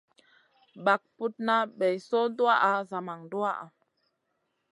Bag 0.85 1.01
putna 1.17 1.55
bay 1.77 1.95
soy 2.07 2.27
tuwaʼa 2.37 2.71
zaman 2.89 3.19
duwaʼha. 3.31 3.65